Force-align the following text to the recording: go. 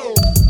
go. 0.00 0.47